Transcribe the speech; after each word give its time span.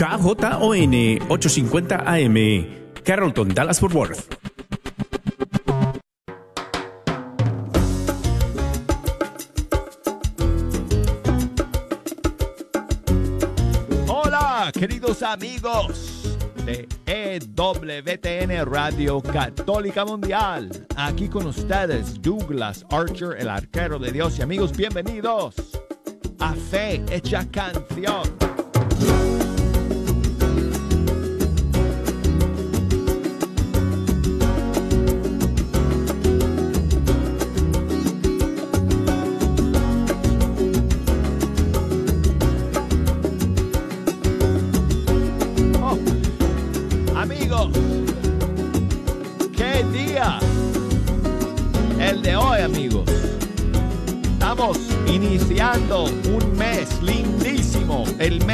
KJON 0.00 1.28
850 1.28 2.04
AM, 2.06 2.34
Carrollton, 3.04 3.52
Dallas 3.52 3.78
Fort 3.78 3.94
Worth. 3.94 4.34
Hola, 14.08 14.72
queridos 14.72 15.22
amigos 15.22 16.38
de 16.64 16.88
EWTN 17.04 18.64
Radio 18.64 19.20
Católica 19.20 20.06
Mundial. 20.06 20.70
Aquí 20.96 21.28
con 21.28 21.44
ustedes, 21.44 22.22
Douglas 22.22 22.86
Archer, 22.88 23.36
el 23.38 23.50
arquero 23.50 23.98
de 23.98 24.12
Dios. 24.12 24.38
Y 24.38 24.42
amigos, 24.42 24.74
bienvenidos 24.74 25.56
a 26.38 26.54
Fe 26.54 27.04
Hecha 27.10 27.46
Canción. 27.50 28.39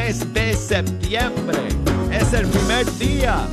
De 0.06 0.54
septiembre. 0.54 1.58
Es 2.12 2.32
el 2.32 2.46
primer 2.46 2.86
día. 2.96 3.44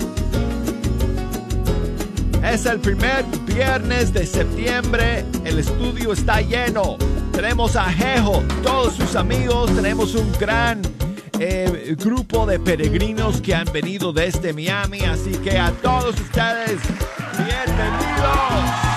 Es 2.43 2.67
el 2.67 2.79
primer 2.79 3.25
viernes 3.47 4.13
de 4.13 4.27
septiembre. 4.27 5.25
El 5.45 5.57
estudio 5.57 6.13
está 6.13 6.41
lleno. 6.41 6.97
Tenemos 7.31 7.75
a 7.75 7.85
Jejo, 7.85 8.43
todos 8.61 8.93
sus 8.93 9.15
amigos. 9.15 9.73
Tenemos 9.75 10.13
un 10.13 10.31
gran 10.33 10.83
eh, 11.39 11.95
grupo 11.97 12.45
de 12.45 12.59
peregrinos 12.59 13.41
que 13.41 13.55
han 13.55 13.65
venido 13.73 14.13
desde 14.13 14.53
Miami. 14.53 14.99
Así 14.99 15.31
que 15.31 15.57
a 15.57 15.71
todos 15.71 16.19
ustedes, 16.19 16.77
bienvenidos. 17.35 18.92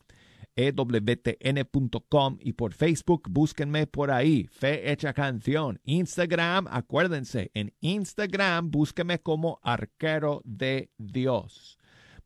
ewtn.com 0.56 2.38
y 2.40 2.52
por 2.52 2.72
Facebook 2.74 3.28
búsquenme 3.30 3.86
por 3.86 4.10
ahí, 4.10 4.48
Fe 4.50 4.90
Hecha 4.90 5.12
Canción. 5.12 5.80
Instagram, 5.84 6.66
acuérdense, 6.70 7.50
en 7.54 7.72
Instagram 7.80 8.70
búsquenme 8.70 9.20
como 9.20 9.60
Arquero 9.62 10.42
de 10.44 10.90
Dios. 10.98 11.78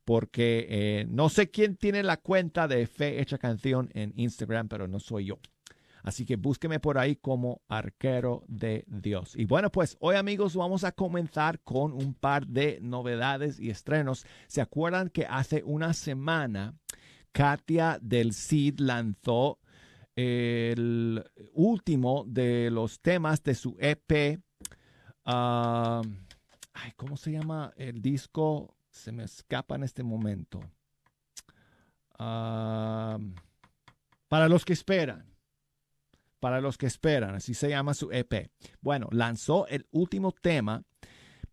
Porque 0.05 0.67
eh, 0.69 1.07
no 1.09 1.31
sé 1.31 1.51
quién 1.51 1.77
tiene 1.77 2.03
la 2.03 2.19
cuenta 2.19 2.69
de 2.69 2.87
Fe 2.87 3.21
Hecha 3.21 3.39
Canción 3.39 3.91
en 3.95 4.13
Instagram, 4.17 4.69
pero 4.69 4.87
no 4.87 5.01
soy 5.01 5.27
yo. 5.27 5.39
Así 6.05 6.27
que 6.27 6.37
búsqueme 6.37 6.81
por 6.81 6.99
ahí 6.99 7.17
como 7.17 7.63
arquero 7.67 8.45
de 8.47 8.85
Dios. 8.87 9.35
Y 9.37 9.47
bueno, 9.47 9.73
pues 9.73 9.97
hoy 10.01 10.17
amigos 10.17 10.55
vamos 10.55 10.85
a 10.85 10.93
comenzar 10.93 11.61
con 11.61 11.95
un 11.95 12.13
par 12.13 12.47
de 12.47 12.79
novedades 12.83 13.59
y 13.59 13.71
estrenos. 13.71 14.27
¿Se 14.47 14.61
acuerdan 14.61 15.09
que 15.09 15.25
hace 15.25 15.63
una 15.65 15.95
semana 15.95 16.75
Katia 17.35 17.99
del 18.01 18.33
Cid 18.33 18.79
lanzó 18.79 19.59
el 20.15 21.25
último 21.53 22.25
de 22.29 22.71
los 22.71 23.01
temas 23.01 23.43
de 23.43 23.57
su 23.57 23.77
EP? 23.81 24.41
ah, 25.25 26.01
ay, 26.73 26.93
¿Cómo 26.97 27.17
se 27.17 27.33
llama 27.33 27.73
el 27.77 28.01
disco? 28.01 28.77
Se 28.89 29.11
me 29.11 29.25
escapa 29.25 29.75
en 29.75 29.83
este 29.83 30.05
momento. 30.05 30.61
Ah, 32.21 33.19
para 34.29 34.49
los 34.49 34.65
que 34.65 34.73
esperan 34.73 35.35
para 36.39 36.61
los 36.61 36.77
que 36.77 36.85
esperan, 36.85 37.35
así 37.35 37.55
se 37.55 37.71
llama 37.71 37.95
su 37.95 38.13
EP. 38.13 38.51
Bueno, 38.83 39.09
lanzó 39.13 39.67
el 39.67 39.87
último 39.93 40.31
tema, 40.31 40.83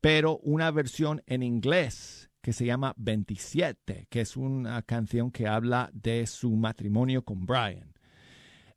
pero 0.02 0.38
una 0.40 0.70
versión 0.70 1.24
en 1.28 1.44
inglés 1.44 2.21
que 2.41 2.53
se 2.53 2.66
llama 2.66 2.94
27, 2.97 4.07
que 4.09 4.22
es 4.22 4.35
una 4.35 4.81
canción 4.81 5.31
que 5.31 5.47
habla 5.47 5.90
de 5.94 6.25
su 6.28 6.52
matrimonio 6.52 7.24
con 7.24 7.46
Brian. 7.46 7.94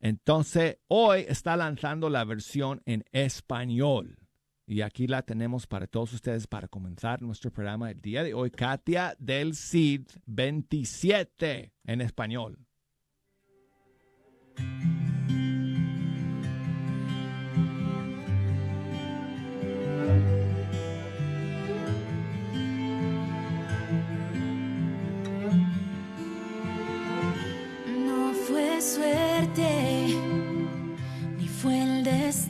Entonces, 0.00 0.78
hoy 0.88 1.24
está 1.28 1.56
lanzando 1.56 2.10
la 2.10 2.24
versión 2.24 2.82
en 2.84 3.04
español. 3.12 4.18
Y 4.66 4.80
aquí 4.80 5.06
la 5.06 5.22
tenemos 5.22 5.66
para 5.66 5.86
todos 5.86 6.12
ustedes 6.12 6.46
para 6.46 6.68
comenzar 6.68 7.20
nuestro 7.22 7.50
programa 7.50 7.90
el 7.90 8.00
día 8.00 8.22
de 8.22 8.34
hoy. 8.34 8.50
Katia 8.50 9.14
del 9.18 9.54
Cid 9.54 10.06
27 10.26 11.72
en 11.84 12.00
español. 12.00 12.58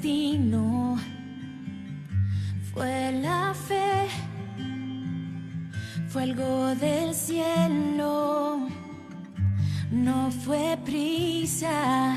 Destino, 0.04 0.98
fue 2.72 3.10
la 3.22 3.54
fe, 3.54 4.06
fue 6.08 6.24
algo 6.24 6.74
del 6.74 7.14
cielo, 7.14 8.68
no 9.90 10.30
fue 10.30 10.76
prisa, 10.84 12.16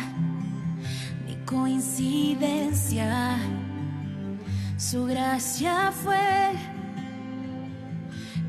ni 1.26 1.36
coincidencia, 1.46 3.38
su 4.76 5.06
gracia 5.06 5.94
fue 5.94 6.52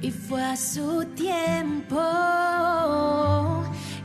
y 0.02 0.10
fue 0.10 0.42
a 0.42 0.56
su 0.56 1.04
tiempo. 1.14 1.96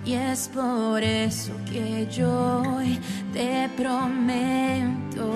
Y 0.06 0.16
es 0.16 0.50
por 0.50 1.02
eso 1.02 1.54
que 1.66 2.06
yo 2.12 2.62
hoy 2.76 3.00
te 3.32 3.70
prometo. 3.78 5.32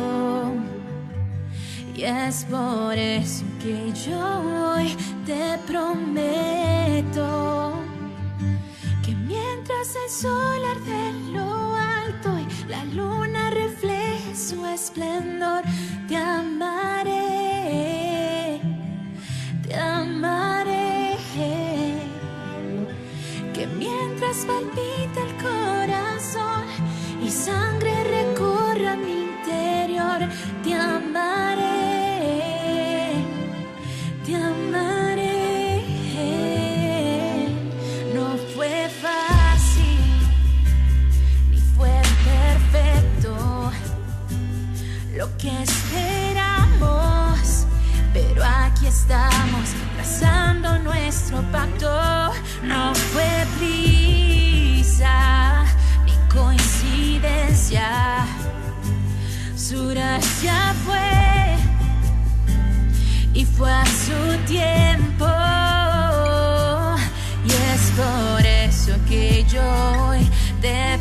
Y 1.96 2.04
es 2.04 2.44
por 2.46 2.98
eso 2.98 3.46
que 3.62 3.94
yo 3.94 4.20
hoy 4.20 4.94
te 5.26 5.58
prometo. 5.66 7.72
Que 9.06 9.16
mientras 9.16 9.96
el 10.04 10.10
sol 10.10 10.66
arde 10.70 11.14
lo 11.32 11.76
alto 11.76 12.38
y 12.38 12.46
la 12.70 12.84
luna 12.86 13.50
refleje 13.52 14.36
su 14.36 14.66
esplendor, 14.66 15.64
te 16.10 16.18
amaré. 16.18 17.17
Palpita 24.36 25.22
el 25.22 25.34
corazón 25.42 26.66
y 27.24 27.30
sangre 27.32 28.04
recorra 28.04 28.96
mi 28.98 29.24
interior, 29.24 30.20
te 30.64 30.74
amaré, 30.74 31.64
te 34.26 34.36
amaré. 34.36 35.82
No 38.14 38.36
fue 38.54 38.90
fácil, 39.02 40.00
ni 41.52 41.62
fue 41.78 42.02
perfecto 42.26 43.72
lo 45.16 45.38
que 45.38 45.64
esperamos, 45.64 47.40
pero 48.14 48.44
aquí 48.44 48.88
estamos 48.88 49.70
trazando 49.96 50.80
nuestro 50.80 51.42
pacto. 51.52 51.88
No 52.64 52.94
fue 52.94 53.46
prisa 53.58 53.97
coincidencia, 57.68 58.26
su 59.56 59.88
gracia 59.90 60.74
fue 60.86 61.56
y 63.34 63.46
fue 63.46 63.72
a 63.72 63.86
su 63.86 64.38
tiempo. 64.46 65.26
Y 67.46 67.52
es 67.52 67.92
por 67.96 68.46
eso 68.46 68.94
que 69.08 69.46
yo 69.50 69.62
hoy 70.08 70.28
te 70.62 70.98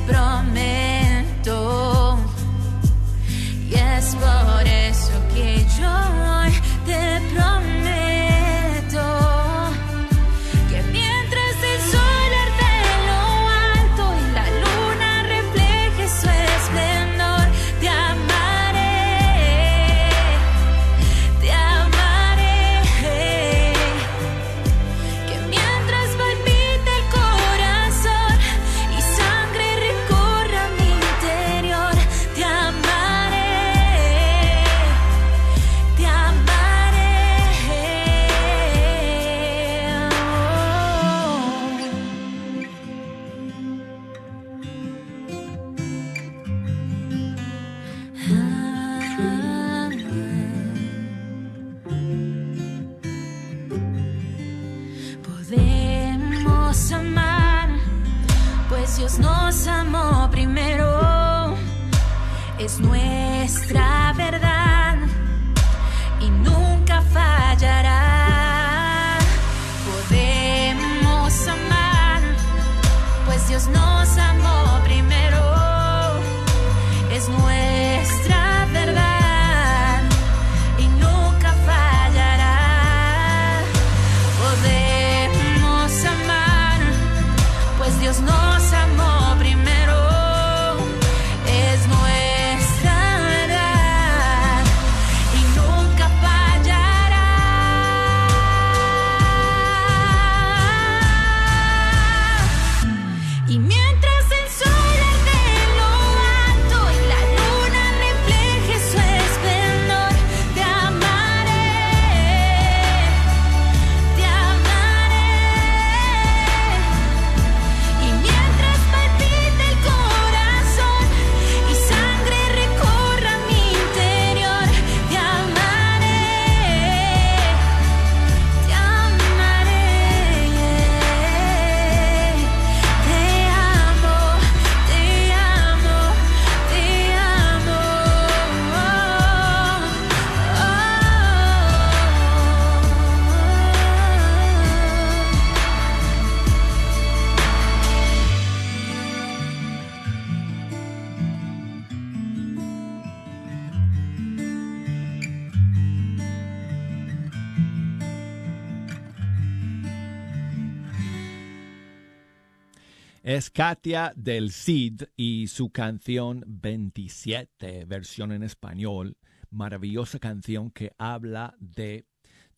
Katia 163.56 164.12
del 164.14 164.52
Cid 164.52 165.04
y 165.16 165.46
su 165.46 165.70
canción 165.70 166.44
27, 166.46 167.86
versión 167.86 168.32
en 168.32 168.42
español. 168.42 169.16
Maravillosa 169.48 170.18
canción 170.18 170.70
que 170.70 170.92
habla 170.98 171.56
de 171.58 172.04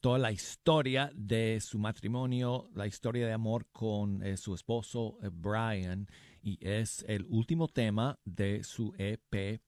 toda 0.00 0.18
la 0.18 0.32
historia 0.32 1.12
de 1.14 1.60
su 1.60 1.78
matrimonio, 1.78 2.68
la 2.74 2.88
historia 2.88 3.28
de 3.28 3.32
amor 3.32 3.68
con 3.70 4.24
eh, 4.24 4.36
su 4.36 4.56
esposo 4.56 5.20
eh, 5.22 5.30
Brian. 5.32 6.08
Y 6.42 6.58
es 6.68 7.04
el 7.06 7.26
último 7.28 7.68
tema 7.68 8.18
de 8.24 8.64
su 8.64 8.92
EP 8.98 9.62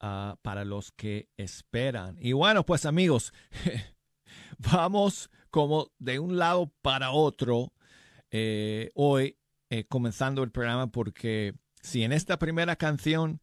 ah, 0.00 0.38
para 0.40 0.64
los 0.64 0.90
que 0.90 1.28
esperan. 1.36 2.16
Y 2.18 2.32
bueno, 2.32 2.64
pues 2.64 2.86
amigos, 2.86 3.34
vamos 4.58 5.28
como 5.50 5.92
de 5.98 6.18
un 6.18 6.38
lado 6.38 6.72
para 6.80 7.10
otro 7.10 7.74
eh, 8.30 8.90
hoy 8.94 9.36
eh, 9.70 9.84
comenzando 9.84 10.42
el 10.42 10.50
programa 10.50 10.88
porque 10.88 11.54
si 11.80 12.02
en 12.02 12.12
esta 12.12 12.38
primera 12.38 12.76
canción 12.76 13.40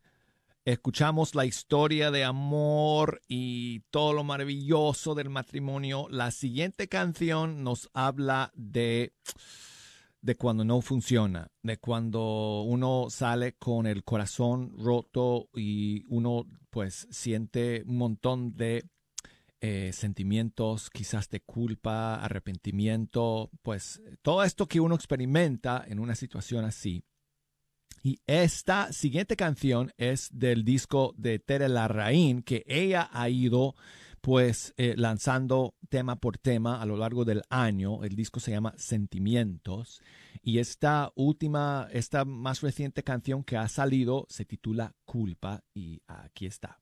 escuchamos 0.66 1.34
la 1.34 1.46
historia 1.46 2.12
de 2.12 2.26
amor 2.26 3.22
y 3.28 3.80
todo 3.90 4.14
lo 4.14 4.24
maravilloso 4.24 5.16
del 5.16 5.30
matrimonio, 5.30 6.08
la 6.10 6.32
siguiente 6.32 6.90
canción 6.90 7.64
nos 7.64 7.90
habla 7.94 8.52
de 8.56 9.14
de 10.22 10.36
cuando 10.36 10.66
no 10.66 10.82
funciona, 10.82 11.52
de 11.62 11.78
cuando 11.78 12.64
uno 12.64 13.08
sale 13.10 13.54
con 13.54 13.88
el 13.88 14.04
corazón 14.04 14.74
roto 14.78 15.48
y 15.56 16.04
uno 16.10 16.46
pues 16.70 17.08
siente 17.12 17.84
un 17.86 17.98
montón 17.98 18.56
de 18.56 18.84
eh, 19.62 19.92
sentimientos 19.94 20.90
quizás 20.90 21.30
de 21.30 21.42
culpa, 21.42 22.16
arrepentimiento, 22.16 23.50
pues 23.64 24.02
todo 24.22 24.44
esto 24.44 24.68
que 24.68 24.80
uno 24.80 24.96
experimenta 24.96 25.84
en 25.88 26.00
una 26.00 26.16
situación 26.16 26.66
así. 26.66 27.04
Y 28.04 28.22
esta 28.28 28.94
siguiente 28.94 29.36
canción 29.36 29.92
es 29.98 30.30
del 30.32 30.64
disco 30.64 31.14
de 31.18 31.40
Tere 31.40 31.68
Larraín, 31.70 32.44
que 32.44 32.64
ella 32.68 33.10
ha 33.12 33.30
ido 33.30 33.76
pues 34.22 34.74
eh, 34.78 34.94
lanzando 34.98 35.76
tema 35.90 36.18
por 36.18 36.38
tema 36.38 36.82
a 36.82 36.86
lo 36.86 36.98
largo 36.98 37.26
del 37.26 37.42
año. 37.50 38.04
El 38.04 38.16
disco 38.16 38.40
se 38.40 38.52
llama 38.52 38.74
Sentimientos. 38.78 40.02
Y 40.42 40.60
esta 40.60 41.12
última, 41.16 41.88
esta 41.92 42.26
más 42.26 42.62
reciente 42.62 43.04
canción 43.04 43.44
que 43.44 43.58
ha 43.58 43.68
salido 43.68 44.26
se 44.30 44.46
titula 44.46 44.96
Culpa 45.06 45.64
y 45.74 46.02
aquí 46.08 46.46
está. 46.46 46.80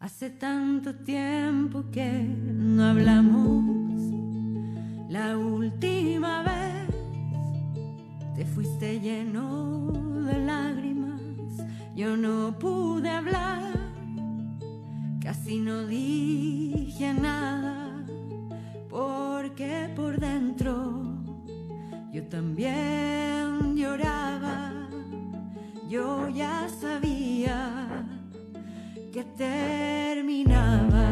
Hace 0.00 0.30
tanto 0.30 0.94
tiempo 0.94 1.84
que 1.90 2.10
no 2.12 2.84
hablamos. 2.84 3.64
La 5.08 5.38
última 5.38 6.42
vez 6.42 6.94
te 8.34 8.44
fuiste 8.44 9.00
lleno 9.00 9.92
de 10.26 10.38
lágrimas. 10.44 11.20
Yo 11.94 12.16
no 12.16 12.58
pude 12.58 13.08
hablar, 13.08 13.72
casi 15.22 15.58
no 15.58 15.86
dije 15.86 17.14
nada, 17.14 18.04
porque 18.90 19.88
por 19.96 20.18
dentro 20.18 21.04
yo 22.12 22.22
también 22.28 23.76
lloraba. 23.76 24.72
Yo 25.88 26.28
ya 26.28 26.68
sabía 26.68 28.04
que 29.14 29.22
terminaba. 29.22 31.06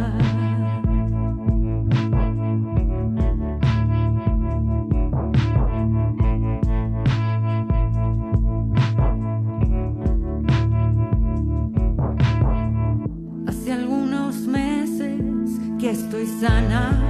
Hace 13.46 13.72
algunos 13.72 14.34
meses 14.48 15.60
que 15.78 15.90
estoy 15.90 16.26
sana. 16.26 17.01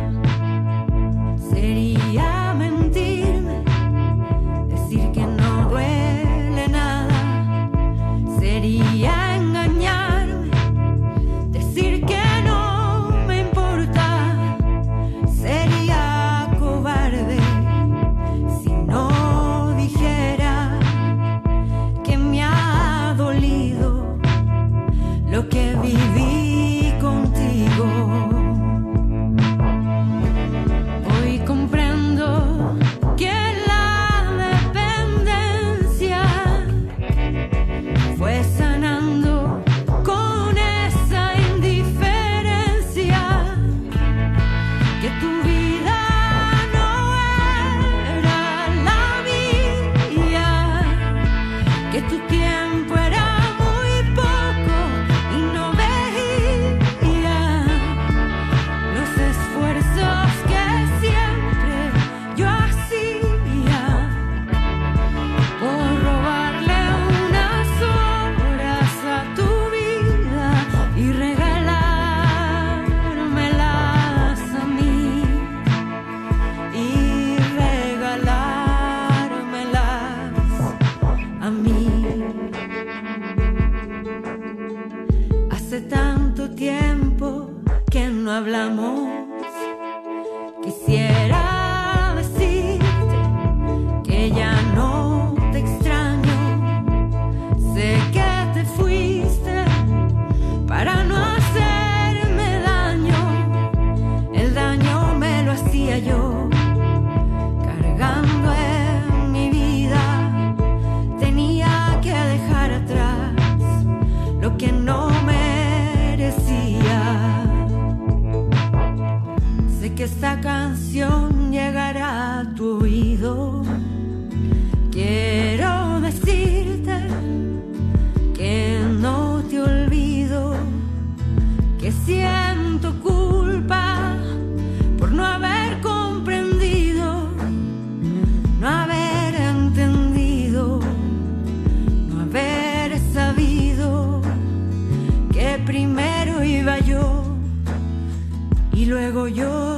Luego 149.13 149.29
yo 149.29 149.72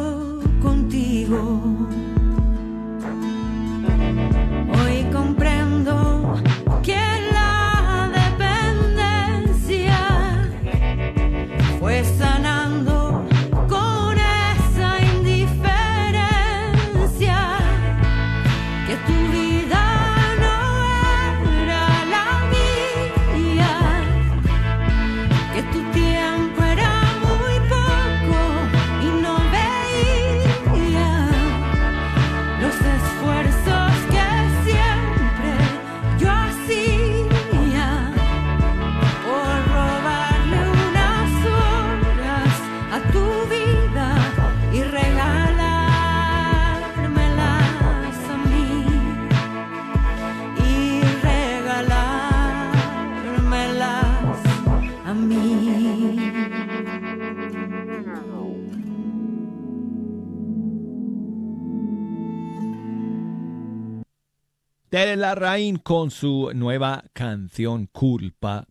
Tere 64.94 65.16
Larraín 65.16 65.78
con 65.78 66.12
su 66.12 66.52
nueva 66.54 67.02
canción 67.12 67.86
Culpa 67.86 68.68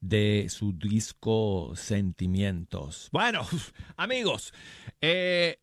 de 0.00 0.46
su 0.50 0.72
disco 0.72 1.72
Sentimientos. 1.74 3.08
Bueno, 3.10 3.44
amigos, 3.96 4.54
eh, 5.00 5.58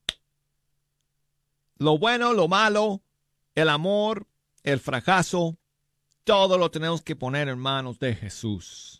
lo 1.78 1.98
bueno, 1.98 2.34
lo 2.34 2.50
malo, 2.50 3.04
el 3.56 3.70
amor, 3.70 4.28
el 4.64 4.82
fracaso, 4.82 5.56
todo 6.26 6.58
lo 6.58 6.70
tenemos 6.70 7.02
que 7.02 7.16
poner 7.16 7.48
en 7.48 7.58
manos 7.58 7.98
de 7.98 8.16
Jesús. 8.16 8.95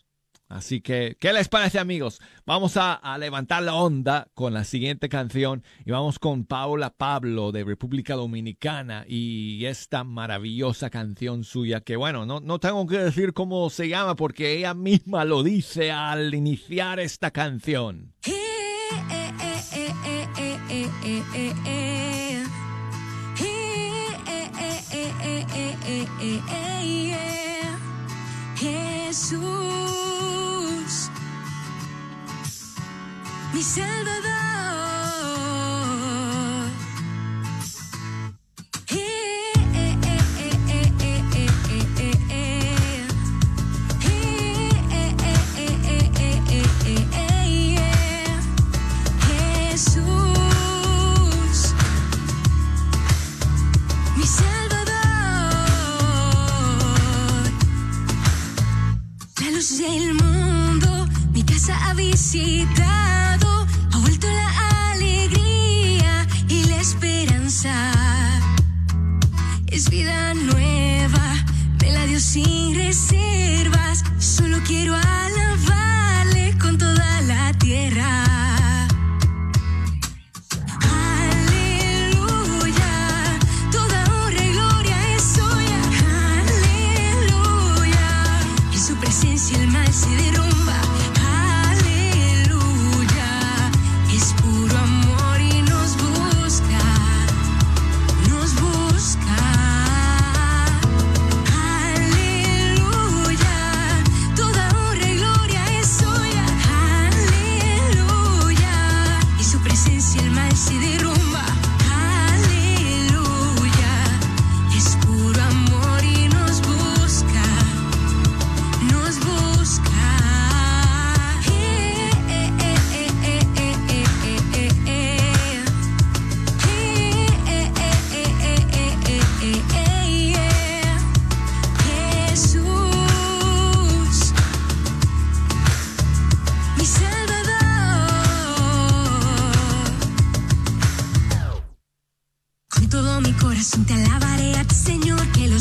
Así 0.48 0.80
que, 0.80 1.16
¿qué 1.18 1.32
les 1.32 1.48
parece 1.48 1.80
amigos? 1.80 2.20
Vamos 2.44 2.76
a, 2.76 3.00
levantar 3.18 3.62
la 3.62 3.74
onda 3.74 4.28
con 4.34 4.54
la 4.54 4.64
siguiente 4.64 5.08
canción 5.08 5.64
y 5.84 5.90
vamos 5.90 6.18
con 6.18 6.44
Paula 6.44 6.90
Pablo 6.90 7.50
de 7.50 7.64
República 7.64 8.14
Dominicana 8.14 9.04
y 9.08 9.64
esta 9.64 10.04
maravillosa 10.04 10.90
canción 10.90 11.42
suya 11.42 11.80
que 11.80 11.96
bueno, 11.96 12.26
no, 12.26 12.40
no 12.40 12.60
tengo 12.60 12.86
que 12.86 12.98
decir 12.98 13.32
cómo 13.32 13.70
se 13.70 13.88
llama 13.88 14.14
porque 14.14 14.56
ella 14.56 14.74
misma 14.74 15.24
lo 15.24 15.42
dice 15.42 15.90
al 15.90 16.32
iniciar 16.32 17.00
esta 17.00 17.32
canción. 17.32 18.14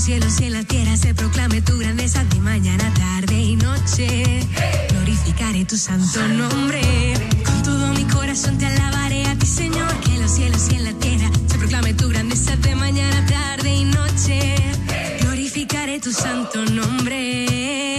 Cielos 0.05 0.39
y 0.39 0.49
la 0.51 0.63
tierra 0.63 0.95
se 0.97 1.15
proclame 1.15 1.63
tu 1.63 1.79
grandeza 1.79 2.23
de 2.25 2.39
mañana, 2.39 2.93
tarde 2.93 3.41
y 3.41 3.55
noche. 3.55 4.45
Glorificaré 4.91 5.65
tu 5.65 5.77
santo 5.77 6.27
nombre. 6.27 6.81
Con 7.43 7.63
todo 7.63 7.87
mi 7.93 8.03
corazón 8.03 8.55
te 8.59 8.67
alabaré 8.67 9.25
a 9.25 9.35
ti, 9.35 9.47
Señor, 9.47 9.91
que 10.01 10.19
los 10.19 10.29
cielos 10.29 10.67
y 10.71 10.75
en 10.75 10.83
la 10.83 10.93
tierra 10.93 11.31
se 11.47 11.57
proclame 11.57 11.95
tu 11.95 12.07
grandeza 12.07 12.55
de 12.55 12.75
mañana, 12.75 13.25
tarde 13.25 13.73
y 13.73 13.85
noche. 13.85 14.55
Glorificaré 15.21 15.99
tu 15.99 16.11
santo 16.11 16.63
nombre. 16.65 17.94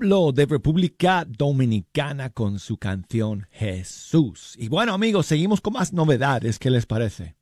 Pablo 0.00 0.32
de 0.32 0.46
República 0.46 1.26
Dominicana 1.28 2.30
con 2.30 2.58
su 2.58 2.78
canción 2.78 3.46
Jesús. 3.50 4.54
Y 4.56 4.68
bueno 4.68 4.94
amigos, 4.94 5.26
seguimos 5.26 5.60
con 5.60 5.74
más 5.74 5.92
novedades. 5.92 6.58
¿Qué 6.58 6.70
les 6.70 6.86
parece? 6.86 7.36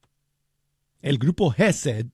El 1.01 1.19
grupo 1.19 1.53
Gesed 1.53 2.07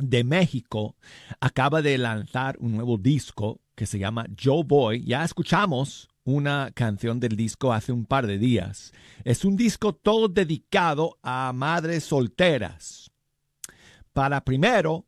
de 0.00 0.24
México 0.24 0.96
acaba 1.38 1.82
de 1.82 1.96
lanzar 1.98 2.56
un 2.58 2.72
nuevo 2.72 2.98
disco 2.98 3.60
que 3.76 3.86
se 3.86 4.00
llama 4.00 4.26
Yo 4.36 4.64
Voy. 4.64 5.04
Ya 5.04 5.22
escuchamos 5.22 6.08
una 6.24 6.72
canción 6.74 7.20
del 7.20 7.36
disco 7.36 7.72
hace 7.72 7.92
un 7.92 8.06
par 8.06 8.26
de 8.26 8.38
días. 8.38 8.92
Es 9.22 9.44
un 9.44 9.56
disco 9.56 9.94
todo 9.94 10.26
dedicado 10.26 11.16
a 11.22 11.52
madres 11.52 12.02
solteras. 12.02 13.12
Para 14.12 14.42
primero 14.42 15.06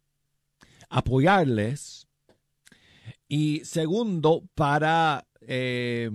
apoyarles 0.88 1.93
y 3.28 3.64
segundo 3.64 4.48
para 4.54 5.26
eh, 5.40 6.10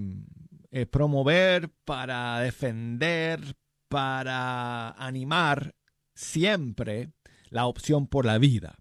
eh, 0.71 0.85
promover, 0.85 1.69
para 1.85 2.39
defender, 2.39 3.55
para 3.87 4.91
animar 4.91 5.75
siempre 6.13 7.11
la 7.49 7.65
opción 7.65 8.07
por 8.07 8.25
la 8.25 8.37
vida. 8.37 8.77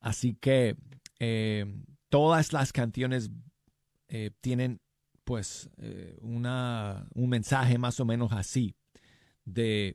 Así 0.00 0.34
que 0.34 0.76
eh, 1.18 1.66
todas 2.08 2.52
las 2.52 2.72
canciones 2.72 3.30
tienen 4.40 4.80
pues 5.22 5.70
una, 6.20 7.06
un 7.14 7.28
mensaje 7.28 7.78
más 7.78 8.00
o 8.00 8.04
menos 8.04 8.32
así 8.32 8.74
de 9.44 9.94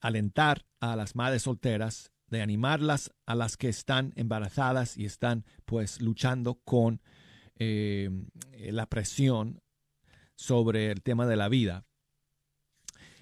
alentar 0.00 0.66
a 0.80 0.96
las 0.96 1.14
madres 1.14 1.42
solteras, 1.42 2.10
de 2.28 2.42
animarlas 2.42 3.12
a 3.26 3.34
las 3.34 3.56
que 3.56 3.68
están 3.68 4.12
embarazadas 4.16 4.96
y 4.96 5.04
están 5.04 5.44
pues 5.64 6.00
luchando 6.00 6.60
con 6.64 7.00
eh, 7.56 8.10
la 8.52 8.86
presión 8.86 9.60
sobre 10.34 10.90
el 10.90 11.02
tema 11.02 11.26
de 11.26 11.36
la 11.36 11.48
vida. 11.48 11.86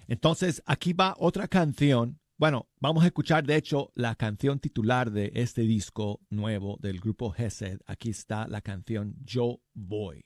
Entonces 0.07 0.61
aquí 0.65 0.93
va 0.93 1.15
otra 1.17 1.47
canción. 1.47 2.19
Bueno, 2.37 2.67
vamos 2.79 3.03
a 3.03 3.07
escuchar 3.07 3.45
de 3.45 3.55
hecho 3.55 3.91
la 3.95 4.15
canción 4.15 4.59
titular 4.59 5.09
de 5.11 5.31
este 5.35 5.61
disco 5.61 6.19
nuevo 6.29 6.77
del 6.81 6.99
grupo 6.99 7.31
Gesed. 7.31 7.79
Aquí 7.87 8.09
está 8.09 8.47
la 8.47 8.61
canción 8.61 9.15
Yo 9.23 9.61
Voy. 9.73 10.23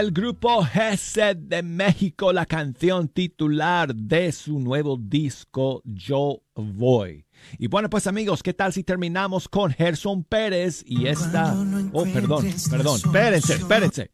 El 0.00 0.10
grupo 0.10 0.64
Gesed 0.64 1.36
de 1.36 1.62
México, 1.62 2.32
la 2.32 2.46
canción 2.46 3.06
titular 3.06 3.94
de 3.94 4.32
su 4.32 4.58
nuevo 4.58 4.96
disco 4.96 5.82
Yo 5.84 6.42
Voy. 6.56 7.24
Y 7.58 7.68
bueno, 7.68 7.88
pues 7.88 8.08
amigos, 8.08 8.42
¿qué 8.42 8.52
tal 8.54 8.72
si 8.72 8.82
terminamos 8.82 9.48
con 9.48 9.70
Gerson 9.70 10.24
Pérez 10.24 10.82
y 10.84 11.06
esta... 11.06 11.54
Oh, 11.92 12.04
perdón, 12.06 12.44
perdón, 12.68 12.96
espérense, 12.96 13.54
espérense. 13.54 14.10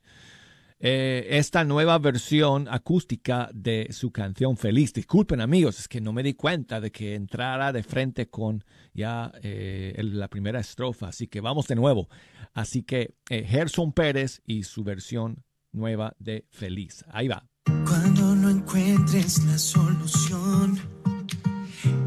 Eh, 0.80 1.26
esta 1.30 1.64
nueva 1.64 1.98
versión 1.98 2.68
acústica 2.70 3.48
de 3.54 3.88
su 3.90 4.12
canción 4.12 4.58
Feliz. 4.58 4.92
Disculpen 4.92 5.40
amigos, 5.40 5.78
es 5.78 5.88
que 5.88 6.02
no 6.02 6.12
me 6.12 6.22
di 6.22 6.34
cuenta 6.34 6.82
de 6.82 6.92
que 6.92 7.14
entrara 7.14 7.72
de 7.72 7.82
frente 7.82 8.28
con 8.28 8.64
ya 8.92 9.32
eh, 9.42 9.98
la 10.02 10.28
primera 10.28 10.60
estrofa, 10.60 11.08
así 11.08 11.26
que 11.26 11.40
vamos 11.40 11.68
de 11.68 11.76
nuevo. 11.76 12.10
Así 12.52 12.82
que 12.82 13.14
eh, 13.30 13.44
Gerson 13.44 13.94
Pérez 13.94 14.42
y 14.44 14.64
su 14.64 14.84
versión 14.84 15.42
nueva 15.72 16.14
de 16.18 16.46
Feliz. 16.50 17.04
Ahí 17.10 17.28
va. 17.28 17.46
Cuando 17.64 18.34
no 18.34 18.50
encuentres 18.50 19.44
la 19.44 19.58
solución 19.58 20.78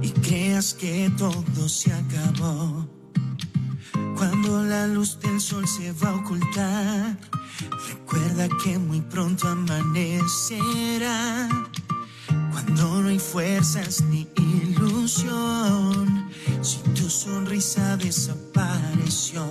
y 0.02 0.10
creas 0.10 0.74
que 0.74 1.12
todo 1.18 1.70
se 1.70 1.94
acabó. 1.94 2.88
Cuando 4.18 4.64
la 4.64 4.88
luz 4.88 5.20
del 5.20 5.40
sol 5.40 5.68
se 5.68 5.92
va 5.94 6.10
a 6.10 6.16
ocultar, 6.16 7.18
recuerda 7.90 8.48
que 8.64 8.78
muy 8.78 9.02
pronto 9.02 9.48
amanecerá. 9.48 11.50
Cuando 12.52 13.02
no 13.02 13.10
hay 13.10 13.20
fuerzas 13.20 14.02
ni 14.02 14.28
ilusión, 14.38 16.30
si 16.62 16.80
tu 16.94 17.10
sonrisa 17.10 17.98
desapareció 17.98 19.46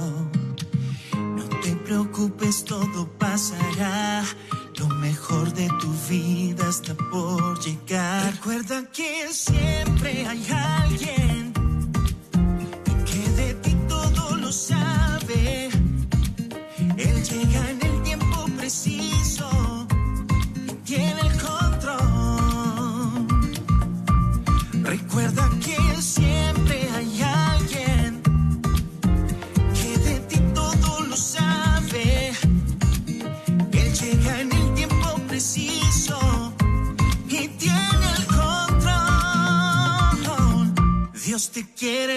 preocupes, 1.92 2.64
todo 2.64 3.06
pasará. 3.18 4.24
Lo 4.78 4.88
mejor 5.06 5.52
de 5.52 5.68
tu 5.80 5.92
vida 6.08 6.66
está 6.70 6.94
por 6.94 7.60
llegar. 7.60 8.32
Recuerda 8.32 8.86
que 8.90 9.28
siempre 9.30 10.26
hay 10.26 10.42
alguien 10.50 11.52
que 13.04 13.28
de 13.40 13.54
ti 13.62 13.76
todo 13.88 14.36
lo 14.36 14.50
sabe. 14.50 15.11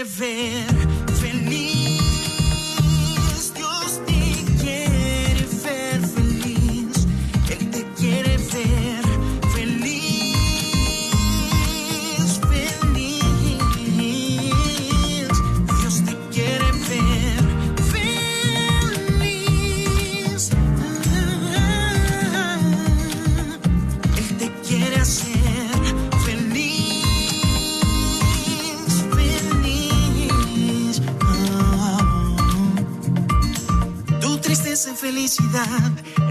Quiere 0.08 0.75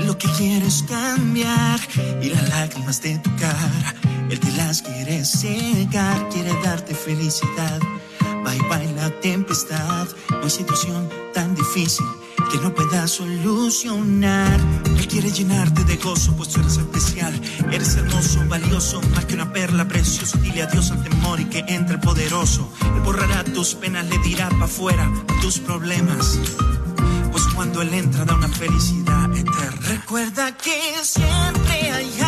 lo 0.05 0.19
que 0.19 0.29
quieres 0.37 0.85
cambiar 0.87 1.81
y 2.21 2.29
las 2.29 2.49
lágrimas 2.51 3.01
de 3.01 3.19
tu 3.19 3.35
cara, 3.37 3.95
el 4.29 4.39
que 4.39 4.51
las 4.53 4.83
quiere 4.83 5.25
secar, 5.25 6.29
quiere 6.29 6.53
darte 6.63 6.95
felicidad. 6.95 7.81
Bye 8.45 8.61
bye 8.69 8.93
la 8.95 9.09
tempestad, 9.21 10.09
no 10.31 10.43
hay 10.43 10.51
situación 10.51 11.09
tan 11.33 11.55
difícil 11.55 12.05
que 12.53 12.59
no 12.59 12.75
pueda 12.75 13.07
solucionar. 13.09 14.61
Él 14.99 15.09
quiere 15.09 15.31
llenarte 15.31 15.85
de 15.85 15.97
gozo, 15.97 16.37
pues 16.37 16.51
tú 16.51 16.61
eres 16.61 16.77
especial. 16.77 17.33
Eres 17.73 17.97
hermoso, 17.97 18.45
valioso, 18.47 19.01
más 19.15 19.25
que 19.25 19.35
una 19.35 19.51
perla 19.53 19.89
preciosa. 19.89 20.37
Dile 20.39 20.63
adiós 20.63 20.91
al 20.91 21.03
temor 21.03 21.41
y 21.41 21.47
que 21.47 21.65
entre 21.69 21.95
el 21.95 22.01
poderoso. 22.01 22.71
Él 22.95 23.01
borrará 23.01 23.43
tus 23.45 23.75
penas, 23.75 24.05
le 24.07 24.19
dirá 24.19 24.51
para 24.51 24.67
afuera 24.67 25.11
tus 25.41 25.59
problemas 25.59 26.39
cuando 27.65 27.81
él 27.81 27.95
entra 27.95 28.27
da 28.27 28.35
una 28.35 28.49
felicidad 28.49 29.35
eterna. 29.35 29.89
Recuerda 29.89 30.55
que 30.55 31.03
siempre 31.03 31.91
hay 31.93 32.21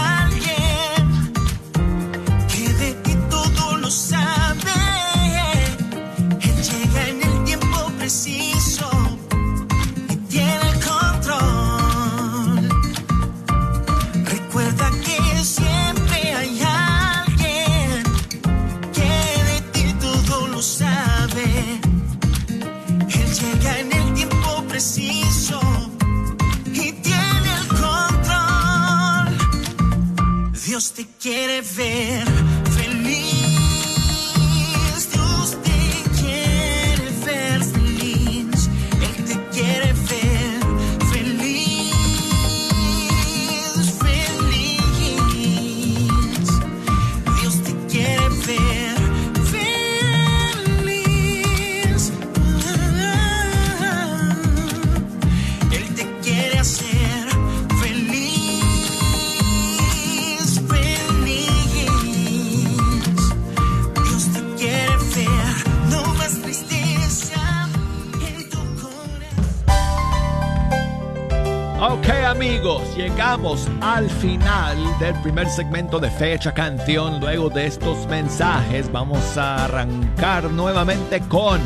del 74.98 75.14
primer 75.20 75.48
segmento 75.48 75.98
de 75.98 76.10
Fecha 76.10 76.54
Canción. 76.54 77.20
Luego 77.20 77.50
de 77.50 77.66
estos 77.66 78.06
mensajes 78.06 78.90
vamos 78.90 79.36
a 79.36 79.64
arrancar 79.64 80.44
nuevamente 80.44 81.20
con 81.28 81.60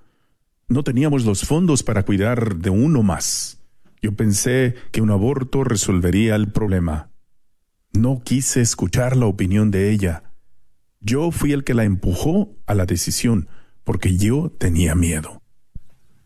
no 0.69 0.83
teníamos 0.83 1.25
los 1.25 1.41
fondos 1.41 1.83
para 1.83 2.03
cuidar 2.03 2.57
de 2.57 2.69
uno 2.69 3.03
más. 3.03 3.59
Yo 4.01 4.13
pensé 4.15 4.75
que 4.91 5.01
un 5.01 5.11
aborto 5.11 5.63
resolvería 5.63 6.35
el 6.35 6.51
problema. 6.51 7.09
No 7.91 8.21
quise 8.23 8.61
escuchar 8.61 9.17
la 9.17 9.25
opinión 9.25 9.71
de 9.71 9.91
ella. 9.91 10.23
Yo 11.01 11.31
fui 11.31 11.51
el 11.51 11.63
que 11.63 11.73
la 11.73 11.83
empujó 11.83 12.55
a 12.67 12.75
la 12.75 12.85
decisión, 12.85 13.49
porque 13.83 14.15
yo 14.15 14.51
tenía 14.57 14.95
miedo. 14.95 15.41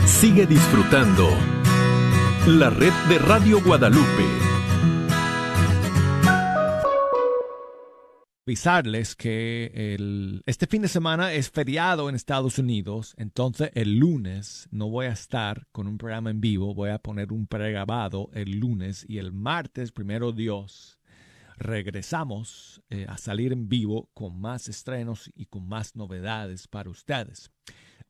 Sigue 0.06 0.46
disfrutando 0.46 1.30
la 2.46 2.68
red 2.68 2.92
de 3.08 3.18
Radio 3.18 3.62
Guadalupe. 3.62 4.24
Avisarles 8.46 9.16
que 9.16 9.96
este 10.44 10.66
fin 10.66 10.82
de 10.82 10.88
semana 10.88 11.32
es 11.32 11.50
feriado 11.50 12.10
en 12.10 12.14
Estados 12.14 12.58
Unidos, 12.58 13.14
entonces 13.16 13.70
el 13.74 13.98
lunes 13.98 14.68
no 14.70 14.90
voy 14.90 15.06
a 15.06 15.12
estar 15.12 15.66
con 15.72 15.86
un 15.86 15.96
programa 15.96 16.30
en 16.30 16.42
vivo, 16.42 16.74
voy 16.74 16.90
a 16.90 16.98
poner 16.98 17.32
un 17.32 17.46
pregrabado 17.46 18.28
el 18.34 18.60
lunes 18.60 19.06
y 19.08 19.16
el 19.16 19.32
martes, 19.32 19.90
primero 19.90 20.32
Dios, 20.32 20.98
regresamos 21.56 22.82
eh, 22.90 23.06
a 23.08 23.16
salir 23.16 23.52
en 23.52 23.70
vivo 23.70 24.10
con 24.12 24.38
más 24.38 24.68
estrenos 24.68 25.30
y 25.34 25.46
con 25.46 25.66
más 25.66 25.96
novedades 25.96 26.68
para 26.68 26.90
ustedes. 26.90 27.50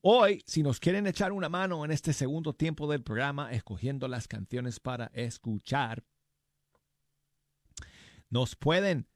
Hoy, 0.06 0.42
si 0.46 0.62
nos 0.62 0.80
quieren 0.80 1.06
echar 1.06 1.32
una 1.32 1.48
mano 1.48 1.82
en 1.82 1.90
este 1.90 2.12
segundo 2.12 2.52
tiempo 2.52 2.86
del 2.86 3.02
programa, 3.02 3.50
escogiendo 3.52 4.06
las 4.06 4.28
canciones 4.28 4.78
para 4.78 5.06
escuchar, 5.14 6.04
nos 8.28 8.54
pueden, 8.54 9.08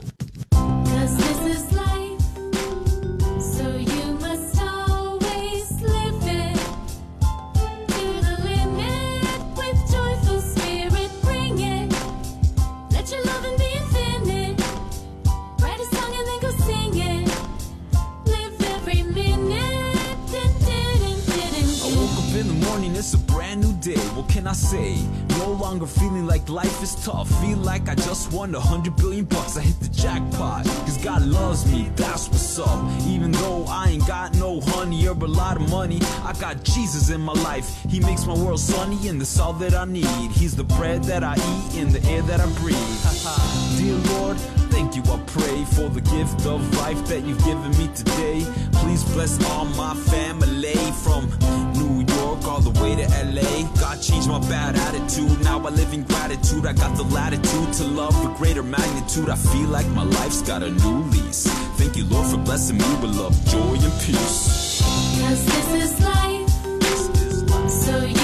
Morning, 22.72 22.96
it's 22.96 23.13
a 23.13 23.17
brand 23.17 23.60
new 23.60 23.74
day. 23.82 24.00
What 24.15 24.30
can 24.30 24.48
I 24.48 24.54
say? 24.54 24.96
No 25.40 25.52
longer 25.52 25.86
feeling 25.86 26.26
like 26.26 26.48
life 26.48 26.82
is 26.82 26.96
tough. 27.04 27.28
Feel 27.42 27.58
like 27.58 27.90
I 27.90 27.96
just 27.96 28.32
won 28.32 28.56
a 28.56 28.62
hundred 28.62 28.96
billion 28.96 29.26
bucks. 29.26 29.58
I 29.58 29.62
hit 29.62 29.78
the 29.82 29.90
jackpot. 29.90 30.63
Cause 30.86 30.98
God 31.04 31.22
loves 31.24 31.69
me, 31.69 31.92
that's 31.98 32.30
what's 32.30 32.60
up. 32.60 32.80
Even 33.08 33.32
though 33.34 33.65
I 33.67 33.90
ain't 33.90 34.08
got 34.08 34.36
no 34.36 34.62
honey 34.62 35.06
or 35.06 35.12
a 35.12 35.34
lot 35.42 35.58
of 35.58 35.69
money, 35.69 36.00
I 36.24 36.32
got 36.40 36.63
Jesus 36.63 37.10
in 37.10 37.19
my 37.19 37.34
life. 37.34 37.67
He 37.90 38.00
makes 38.00 38.26
my 38.26 38.36
world 38.36 38.62
sunny 38.62 39.10
and 39.10 39.19
that's 39.19 39.38
all 39.38 39.54
that 39.54 39.74
I 39.74 39.84
need. 39.84 40.32
He's 40.32 40.56
the 40.56 40.63
bread 40.63 41.04
that 41.04 41.26
I 41.26 41.36
eat 41.36 41.82
and 41.82 41.92
the 41.92 42.02
air 42.10 42.22
that 42.22 42.40
I 42.40 42.48
breathe. 42.62 42.78
Dear 43.78 43.98
Lord, 44.13 44.38
thank 44.72 44.96
you, 44.96 45.04
I 45.12 45.19
pray 45.28 45.65
for 45.76 45.90
the 45.90 46.02
gift 46.15 46.46
of 46.46 46.60
life 46.78 47.06
that 47.08 47.22
you've 47.26 47.44
given 47.44 47.72
me 47.72 47.90
today. 47.94 48.46
Please 48.80 49.04
bless 49.13 49.44
all 49.50 49.65
my 49.65 49.94
family 49.94 50.80
from 51.04 51.28
New 51.74 52.00
York 52.00 52.11
all 52.46 52.62
the 52.62 52.71
way 52.82 52.96
to 52.96 53.06
LA. 53.25 53.67
God 53.79 54.02
changed 54.02 54.27
my 54.27 54.40
bad 54.40 54.75
attitude, 54.75 55.42
now 55.42 55.60
I 55.60 55.69
live 55.69 55.94
in 55.94 56.04
gratitude. 56.04 56.65
I 56.65 56.73
got 56.73 56.96
the 56.96 57.04
latitude 57.04 57.73
to 57.73 57.84
love 57.84 58.15
with 58.23 58.38
greater 58.38 58.63
magnitude. 58.63 59.29
I 59.29 59.36
feel 59.36 59.67
like 59.67 59.88
my 59.90 60.04
life's 60.04 60.42
got 60.42 60.63
a 60.63 60.71
new 60.71 61.04
lease. 61.12 61.48
Thank 61.77 61.96
you, 61.98 62.06
Lord, 62.06 62.27
for 62.27 62.38
blessing 62.38 62.77
me 62.77 62.90
with 63.02 63.15
love, 63.15 63.36
joy, 63.46 63.75
and 63.75 64.02
peace. 64.02 64.82
Cause 65.21 65.46
this 65.46 65.67
is 65.84 66.02
life, 66.02 66.50
so 67.69 68.06
you 68.06 68.15
must 68.15 68.21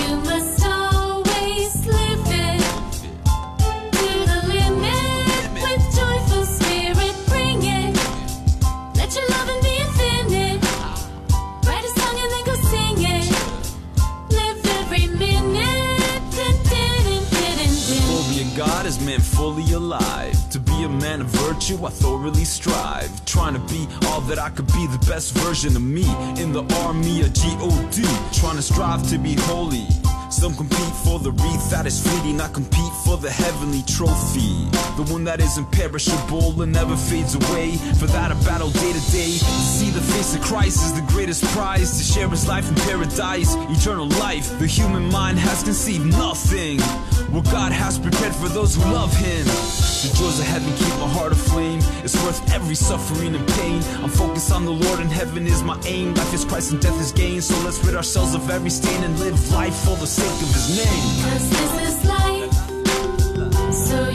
fully 19.57 19.73
alive. 19.73 20.49
To 20.51 20.59
be 20.59 20.83
a 20.83 20.89
man 20.89 21.21
of 21.21 21.27
virtue, 21.27 21.83
I 21.85 21.89
thoroughly 21.89 22.45
strive. 22.45 23.25
Trying 23.25 23.53
to 23.53 23.73
be 23.73 23.87
all 24.07 24.21
that 24.21 24.39
I 24.39 24.49
could 24.49 24.67
be, 24.67 24.87
the 24.87 25.03
best 25.07 25.35
version 25.37 25.75
of 25.75 25.81
me. 25.81 26.05
In 26.41 26.51
the 26.51 26.63
army 26.85 27.21
of 27.21 27.33
G-O-D. 27.33 28.03
Trying 28.39 28.57
to 28.57 28.61
strive 28.61 29.07
to 29.09 29.17
be 29.17 29.33
holy. 29.33 29.87
Some 30.29 30.53
compete 30.55 30.93
for 31.05 31.19
the 31.19 31.31
wreath 31.31 31.69
that 31.71 31.85
is 31.85 32.05
fleeting. 32.05 32.39
I 32.41 32.49
compete 32.49 32.93
for 33.05 33.17
the 33.17 33.29
heavenly 33.31 33.81
trophy. 33.87 34.69
The 34.97 35.07
one 35.09 35.23
that 35.23 35.39
is 35.39 35.57
imperishable 35.57 36.61
and 36.61 36.71
never 36.71 36.95
fades 36.95 37.33
away. 37.33 37.77
For 37.97 38.07
that 38.07 38.31
I 38.31 38.35
battle 38.43 38.69
day 38.69 38.93
to 38.93 39.11
day. 39.11 39.31
To 39.39 39.57
see 39.77 39.89
the 39.89 40.01
face 40.01 40.35
of 40.35 40.41
Christ 40.41 40.83
is 40.85 40.93
the 40.93 41.05
greatest 41.13 41.43
prize. 41.55 41.97
To 41.97 42.03
share 42.03 42.29
his 42.29 42.47
life 42.47 42.67
in 42.69 42.75
paradise, 42.75 43.55
eternal 43.55 44.07
life. 44.19 44.59
The 44.59 44.67
human 44.67 45.09
mind 45.09 45.39
has 45.39 45.63
conceived 45.63 46.05
nothing. 46.05 46.79
What 47.31 47.43
God 47.51 47.71
has 47.73 47.99
prepared 47.99 48.33
for 48.33 48.47
those 48.47 48.75
who 48.75 48.81
love 48.91 49.15
him. 49.15 49.45
The 49.45 50.13
joys 50.15 50.39
of 50.39 50.45
heaven 50.45 50.73
keep 50.75 50.87
my 50.99 51.09
heart 51.09 51.33
aflame. 51.33 51.79
It's 52.03 52.15
worth 52.23 52.41
every 52.53 52.75
suffering 52.75 53.35
and 53.35 53.45
pain. 53.59 53.83
I'm 54.01 54.09
focused 54.09 54.51
on 54.51 54.63
the 54.63 54.71
Lord 54.71 54.99
and 55.01 55.11
heaven 55.11 55.45
is 55.45 55.61
my 55.61 55.77
aim. 55.85 56.13
Life 56.13 56.33
is 56.33 56.45
Christ 56.45 56.71
and 56.71 56.81
death 56.81 56.99
is 57.01 57.11
gain. 57.11 57.41
So 57.41 57.53
let's 57.65 57.83
rid 57.83 57.95
ourselves 57.95 58.33
of 58.33 58.49
every 58.49 58.69
stain 58.69 59.03
and 59.03 59.19
live 59.19 59.51
life 59.51 59.75
for 59.75 59.97
the 59.97 60.07
sake 60.07 60.41
of 60.41 60.53
his 60.53 60.77
name. 60.77 61.23
Cause 61.25 61.49
this 61.49 61.73
is 61.89 62.05
life, 62.05 62.53
so 63.73 64.06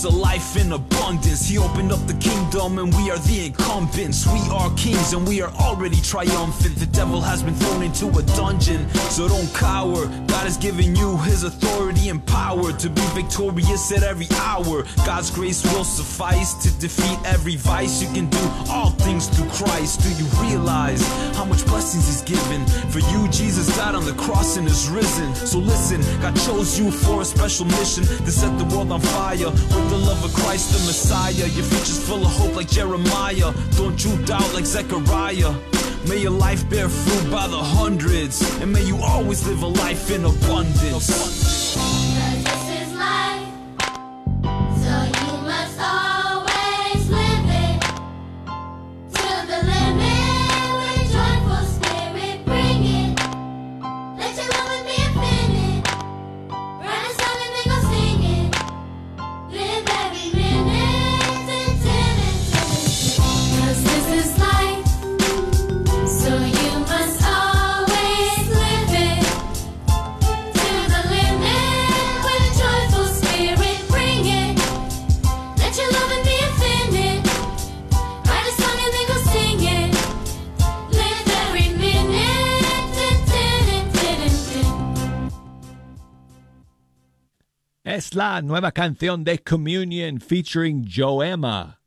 So 0.00 0.19
life 0.40 0.56
in 0.56 0.72
abundance. 0.72 1.46
He 1.48 1.58
opened 1.58 1.92
up 1.92 2.06
the 2.06 2.14
kingdom 2.14 2.78
and 2.78 2.94
we 2.94 3.10
are 3.10 3.18
the 3.18 3.46
incumbents. 3.46 4.26
We 4.26 4.40
are 4.50 4.70
kings 4.74 5.12
and 5.12 5.26
we 5.28 5.42
are 5.42 5.52
already 5.66 6.00
triumphant. 6.00 6.76
The 6.76 6.86
devil 6.86 7.20
has 7.20 7.42
been 7.42 7.54
thrown 7.54 7.82
into 7.82 8.06
a 8.18 8.22
dungeon, 8.38 8.88
so 9.10 9.28
don't 9.28 9.52
cower. 9.54 10.06
God 10.32 10.44
has 10.48 10.56
given 10.56 10.96
you 10.96 11.18
his 11.18 11.42
authority 11.42 12.08
and 12.08 12.24
power 12.26 12.72
to 12.72 12.88
be 12.88 13.02
victorious 13.20 13.92
at 13.92 14.02
every 14.02 14.28
hour. 14.36 14.84
God's 15.04 15.30
grace 15.30 15.62
will 15.72 15.84
suffice 15.84 16.54
to 16.64 16.68
defeat 16.78 17.18
every 17.26 17.56
vice. 17.56 18.02
You 18.02 18.08
can 18.14 18.28
do 18.30 18.44
all 18.70 18.90
things 18.90 19.28
through 19.28 19.50
Christ. 19.50 20.00
Do 20.02 20.10
you 20.20 20.26
realize 20.48 21.02
how 21.36 21.44
much 21.44 21.66
blessings 21.66 22.06
he's 22.06 22.22
given? 22.22 22.64
For 22.92 23.00
you, 23.12 23.28
Jesus 23.28 23.76
died 23.76 23.94
on 23.94 24.04
the 24.04 24.14
cross 24.14 24.56
and 24.56 24.66
is 24.66 24.88
risen. 24.88 25.34
So 25.34 25.58
listen, 25.58 26.00
God 26.22 26.34
chose 26.46 26.78
you 26.78 26.90
for 26.90 27.20
a 27.20 27.24
special 27.24 27.66
mission 27.66 28.04
to 28.04 28.30
set 28.30 28.56
the 28.58 28.64
world 28.74 28.90
on 28.92 29.00
fire 29.00 29.50
with 29.50 29.90
the 29.90 30.00
love 30.08 30.24
of 30.24 30.29
Christ 30.34 30.72
the 30.72 30.78
Messiah. 30.86 31.32
Your 31.32 31.64
future's 31.64 32.06
full 32.06 32.24
of 32.24 32.32
hope 32.32 32.56
like 32.56 32.68
Jeremiah. 32.68 33.52
Don't 33.76 34.04
you 34.04 34.16
doubt 34.24 34.52
like 34.54 34.66
Zechariah. 34.66 35.54
May 36.08 36.18
your 36.18 36.32
life 36.32 36.68
bear 36.68 36.88
fruit 36.88 37.30
by 37.30 37.46
the 37.46 37.58
hundreds, 37.58 38.40
and 38.60 38.72
may 38.72 38.84
you 38.84 38.96
always 39.02 39.46
live 39.46 39.62
a 39.62 39.66
life 39.66 40.10
in 40.10 40.24
abundance. 40.24 41.99
la 88.20 88.42
nueva 88.42 88.70
canción 88.70 89.24
de 89.24 89.38
Communion 89.38 90.20
featuring 90.20 90.84
Joema. 90.86 91.80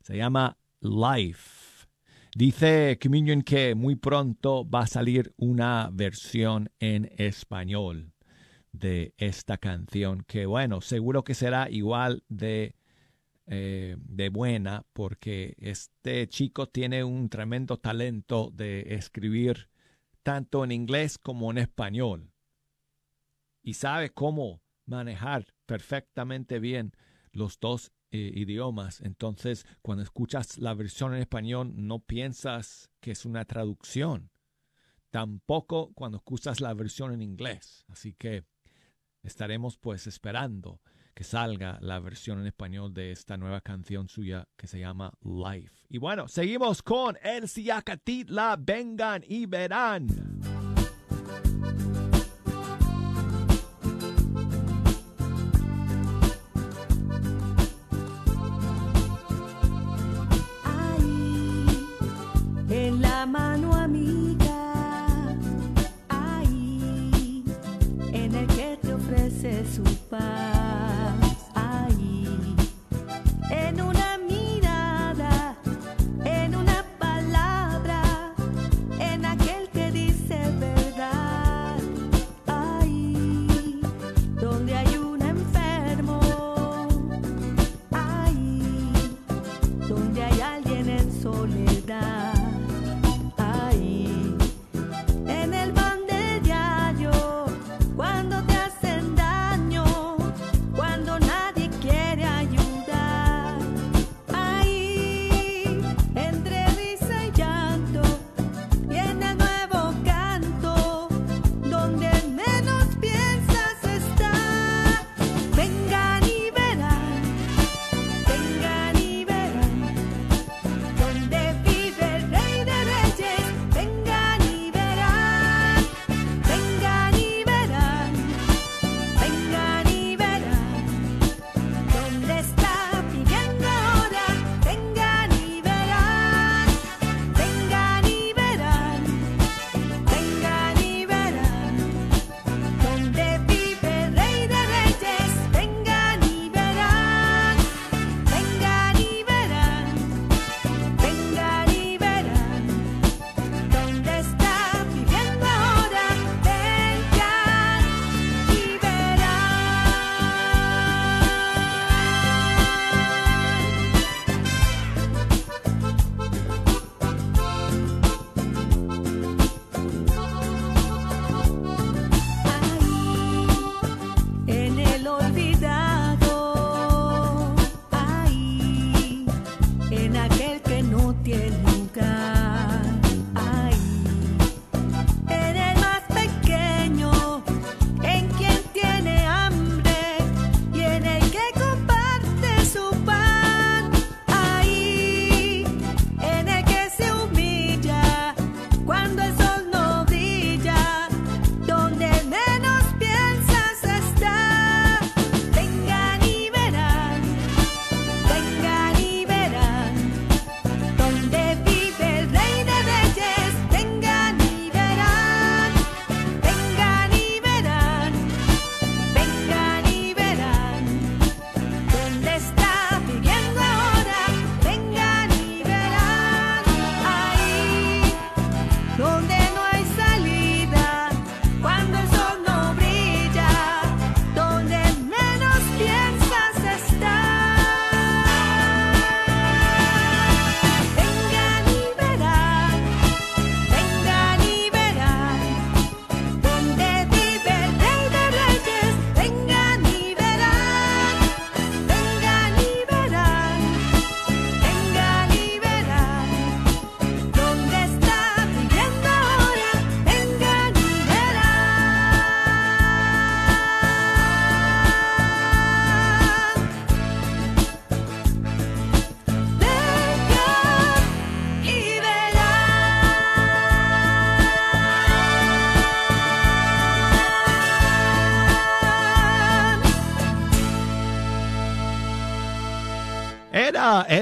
Se 0.00 0.16
llama 0.16 0.58
Life. 0.80 1.86
Dice 2.34 2.98
Communion 3.00 3.42
que 3.42 3.76
muy 3.76 3.94
pronto 3.94 4.68
va 4.68 4.80
a 4.80 4.86
salir 4.88 5.32
una 5.36 5.88
versión 5.92 6.72
en 6.80 7.12
español 7.16 8.12
de 8.72 9.14
esta 9.18 9.56
canción, 9.56 10.24
que 10.26 10.46
bueno, 10.46 10.80
seguro 10.80 11.22
que 11.22 11.34
será 11.34 11.70
igual 11.70 12.24
de, 12.28 12.74
eh, 13.46 13.94
de 14.00 14.28
buena, 14.30 14.84
porque 14.92 15.54
este 15.60 16.26
chico 16.26 16.66
tiene 16.66 17.04
un 17.04 17.28
tremendo 17.28 17.76
talento 17.76 18.50
de 18.52 18.96
escribir 18.96 19.68
tanto 20.24 20.64
en 20.64 20.72
inglés 20.72 21.18
como 21.18 21.52
en 21.52 21.58
español. 21.58 22.32
Y 23.62 23.74
sabe 23.74 24.10
cómo 24.10 24.65
manejar 24.86 25.46
perfectamente 25.66 26.58
bien 26.58 26.92
los 27.32 27.60
dos 27.60 27.92
eh, 28.10 28.32
idiomas. 28.34 29.00
Entonces, 29.00 29.66
cuando 29.82 30.02
escuchas 30.02 30.58
la 30.58 30.74
versión 30.74 31.14
en 31.14 31.20
español, 31.20 31.72
no 31.74 31.98
piensas 31.98 32.90
que 33.00 33.10
es 33.10 33.24
una 33.24 33.44
traducción. 33.44 34.30
Tampoco 35.10 35.92
cuando 35.94 36.18
escuchas 36.18 36.60
la 36.60 36.72
versión 36.74 37.12
en 37.12 37.22
inglés. 37.22 37.84
Así 37.88 38.12
que 38.12 38.44
estaremos 39.22 39.76
pues 39.76 40.06
esperando 40.06 40.80
que 41.14 41.24
salga 41.24 41.78
la 41.80 41.98
versión 41.98 42.40
en 42.40 42.46
español 42.46 42.92
de 42.92 43.10
esta 43.10 43.36
nueva 43.36 43.62
canción 43.62 44.08
suya 44.08 44.46
que 44.56 44.66
se 44.66 44.78
llama 44.78 45.12
Life. 45.22 45.86
Y 45.88 45.98
bueno, 45.98 46.28
seguimos 46.28 46.82
con 46.82 47.16
El 47.22 47.48
Siacatitla, 47.48 48.56
vengan 48.60 49.24
y 49.26 49.46
verán. 49.46 50.08
bye 70.10 70.55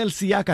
Chelsea 0.05 0.45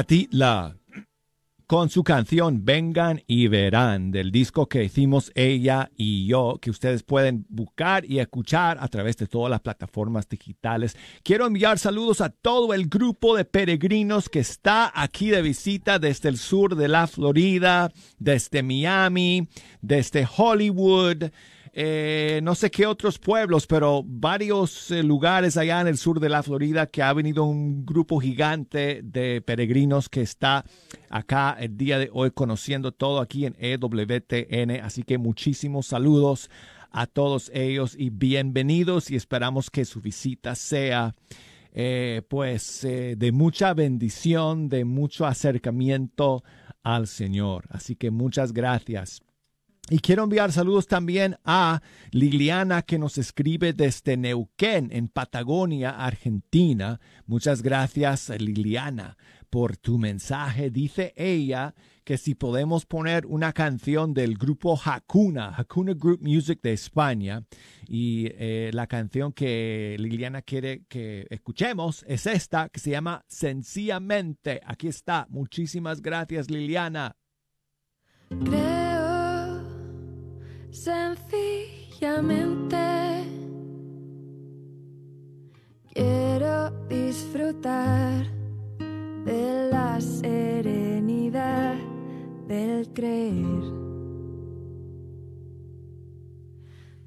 con 1.67 1.91
su 1.91 2.05
canción 2.05 2.65
Vengan 2.65 3.23
y 3.27 3.49
Verán 3.49 4.13
del 4.13 4.31
disco 4.31 4.69
que 4.69 4.85
hicimos 4.85 5.33
ella 5.35 5.91
y 5.97 6.27
yo, 6.27 6.59
que 6.61 6.71
ustedes 6.71 7.03
pueden 7.03 7.47
buscar 7.49 8.05
y 8.05 8.21
escuchar 8.21 8.79
a 8.81 8.87
través 8.87 9.17
de 9.17 9.27
todas 9.27 9.51
las 9.51 9.61
plataformas 9.61 10.29
digitales. 10.29 10.97
Quiero 11.25 11.47
enviar 11.47 11.81
saludos 11.81 12.21
a 12.21 12.31
todo 12.31 12.75
el 12.75 12.89
grupo 12.89 13.37
de 13.37 13.45
peregrinos 13.45 14.29
que 14.29 14.39
está 14.39 14.93
aquí 14.95 15.31
de 15.31 15.43
visita 15.43 15.99
desde 15.99 16.29
el 16.29 16.39
sur 16.39 16.77
de 16.77 16.87
la 16.87 17.09
Florida, 17.09 17.93
desde 18.19 18.63
Miami, 18.63 19.49
desde 19.81 20.29
Hollywood 20.37 21.31
eh, 21.73 22.41
no 22.43 22.57
sé 22.57 22.71
qué 22.71 22.87
otros 22.87 23.19
pueblos, 23.19 23.67
pero 23.67 24.03
varios 24.05 24.91
eh, 24.91 25.03
lugares 25.03 25.57
allá 25.57 25.81
en 25.81 25.87
el 25.87 25.99
sur 25.99 26.19
de 26.19 26.29
la 26.29 26.43
Florida 26.43 26.87
que 26.87 27.03
ha 27.03 27.13
venido 27.13 27.45
un 27.45 27.87
grupo 27.87 28.19
gigante 28.19 29.03
de 29.05 29.41
peregrinos 29.41 30.09
que 30.09 30.23
está 30.23 30.65
acá 31.11 31.57
el 31.61 31.77
día 31.77 31.99
de 31.99 32.11
hoy 32.13 32.33
conociendo 32.33 32.91
todo 32.91 33.21
aquí 33.21 33.47
en 33.47 33.57
EWTN. 33.59 34.83
Así 34.83 35.05
que 35.05 35.19
muchísimos 35.19 35.87
saludos 35.87 36.51
a 36.91 37.07
todos 37.07 37.53
ellos 37.55 37.95
y 37.97 38.11
bienvenidos 38.11 39.11
y 39.11 39.17
esperamos 39.17 39.71
que 39.71 39.85
su 39.85 40.01
visita 40.01 40.57
sea 40.57 41.15
eh, 41.73 42.23
pues 42.29 42.81
de 42.83 43.31
mucha 43.33 43.75
bendición, 43.75 44.69
de 44.69 44.85
mucho 44.85 45.25
acercamiento 45.25 46.43
al 46.83 47.07
Señor. 47.07 47.67
Así 47.69 47.95
que 47.95 48.11
muchas 48.11 48.53
gracias. 48.53 49.23
Y 49.93 49.99
quiero 49.99 50.23
enviar 50.23 50.53
saludos 50.53 50.87
también 50.87 51.37
a 51.45 51.83
Liliana 52.13 52.83
que 52.83 52.97
nos 52.97 53.19
escribe 53.19 53.73
desde 53.73 54.17
Neuquén, 54.17 54.89
en 54.93 55.09
Patagonia, 55.09 55.91
Argentina. 55.91 57.01
Muchas 57.27 57.61
gracias, 57.61 58.29
Liliana, 58.29 59.17
por 59.51 59.77
tu 59.77 59.99
mensaje. 59.99 60.71
Dice 60.71 61.13
ella 61.17 61.75
que 62.05 62.19
si 62.19 62.37
podemos 62.37 62.87
poner 62.87 63.27
una 63.27 63.53
canción 63.53 64.15
del 64.15 64.39
grupo 64.39 64.81
Hakuna, 64.81 65.53
Hakuna 65.57 65.95
Group 65.95 66.21
Music 66.23 66.61
de 66.63 66.73
España. 66.73 67.45
Y 67.89 68.29
eh, 68.35 68.71
la 68.73 68.87
canción 68.87 69.33
que 69.33 69.97
Liliana 69.99 70.43
quiere 70.43 70.85
que 70.89 71.27
escuchemos 71.31 72.05
es 72.07 72.27
esta, 72.27 72.69
que 72.69 72.79
se 72.79 72.91
llama 72.91 73.25
Sencillamente. 73.27 74.61
Aquí 74.65 74.87
está. 74.87 75.27
Muchísimas 75.31 76.01
gracias, 76.01 76.49
Liliana. 76.49 77.17
Sencillamente 80.71 82.77
quiero 85.93 86.71
disfrutar 86.89 88.27
de 89.25 89.69
la 89.71 90.01
serenidad 90.01 91.75
del 92.47 92.89
creer. 92.93 93.63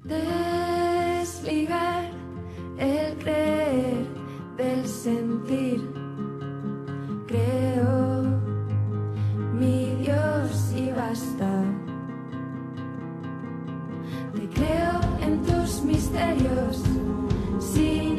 Desligar 0.04 2.10
el 2.78 3.16
creer 3.18 4.06
del 4.56 4.86
sentir. 4.86 5.80
Creo 7.26 8.22
mi 9.54 9.94
Dios 10.02 10.72
y 10.76 10.90
basta. 10.90 11.83
Creo 14.52 15.00
en 15.22 15.42
tus 15.42 15.82
misterios. 15.82 16.82
Sin 17.58 18.18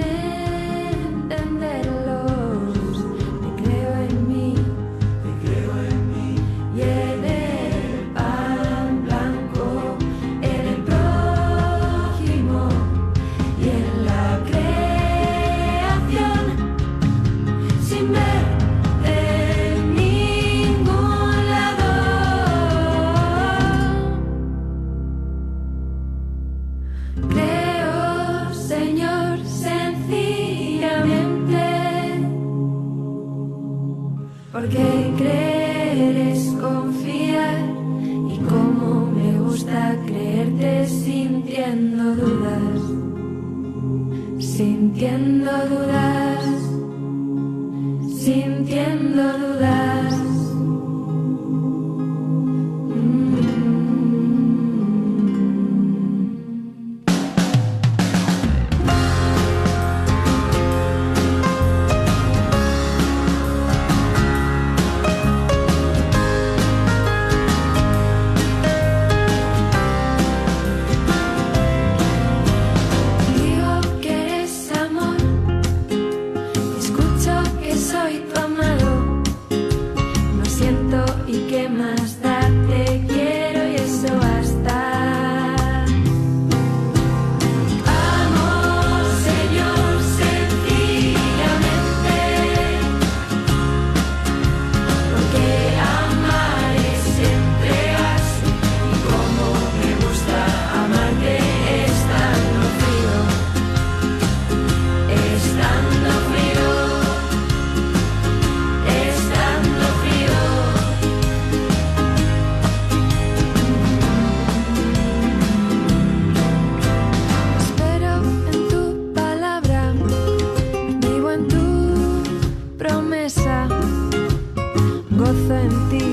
gozo. 125.25 126.04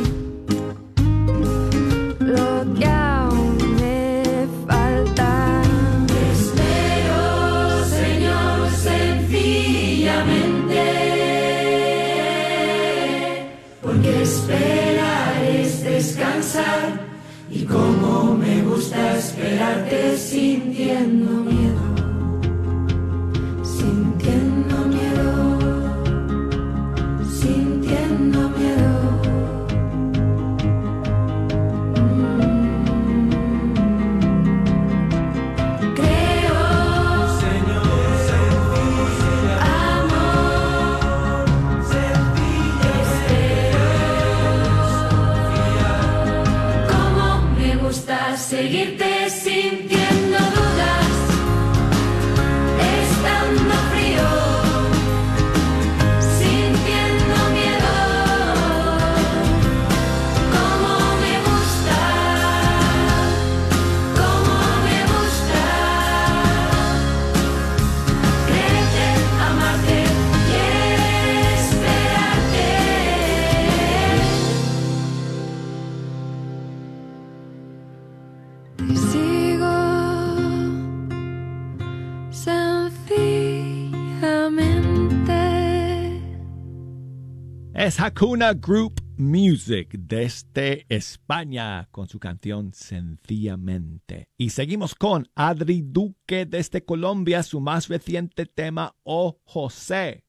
es 87.93 88.01
Hakuna 88.01 88.55
Group 88.55 89.03
Music 89.19 89.91
desde 89.99 90.87
España 90.89 91.89
con 91.91 92.09
su 92.09 92.19
canción 92.19 92.73
Sencillamente. 92.73 94.29
Y 94.39 94.51
seguimos 94.51 94.95
con 94.95 95.29
Adri 95.35 95.83
Duque 95.83 96.47
desde 96.47 96.85
Colombia, 96.87 97.43
su 97.43 97.61
más 97.61 97.89
reciente 97.89 98.47
tema, 98.47 98.95
Oh 99.03 99.41
José. 99.45 100.25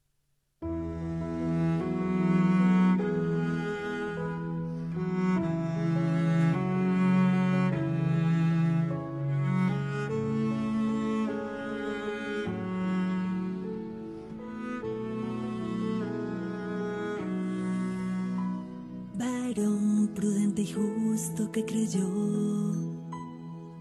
inocente 20.53 20.61
y 20.61 20.73
justo 20.73 21.51
que 21.51 21.65
creyó. 21.65 22.07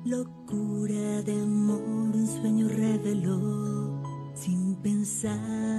Locura 0.05 1.23
de 1.23 1.33
amor, 1.43 1.81
un 2.15 2.27
sueño 2.27 2.69
reveló 2.69 4.03
sin 4.35 4.77
pensar. 4.77 5.72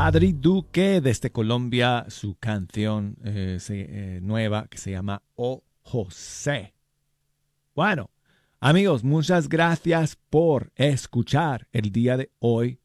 Adri 0.00 0.32
Duque 0.32 1.00
desde 1.00 1.32
Colombia, 1.32 2.06
su 2.08 2.36
canción 2.36 3.16
eh, 3.24 3.58
eh, 3.68 4.20
nueva 4.22 4.68
que 4.68 4.78
se 4.78 4.92
llama 4.92 5.24
O 5.34 5.64
José. 5.82 6.72
Bueno, 7.74 8.08
amigos, 8.60 9.02
muchas 9.02 9.48
gracias 9.48 10.14
por 10.30 10.70
escuchar 10.76 11.66
el 11.72 11.90
día 11.90 12.16
de 12.16 12.30
hoy 12.38 12.78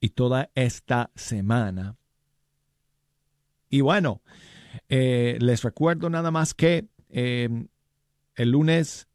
y 0.00 0.08
toda 0.08 0.50
esta 0.56 1.12
semana. 1.14 1.94
Y 3.70 3.80
bueno, 3.82 4.20
eh, 4.88 5.38
les 5.40 5.62
recuerdo 5.62 6.10
nada 6.10 6.32
más 6.32 6.52
que 6.52 6.88
el 7.08 7.68
lunes 8.50 9.06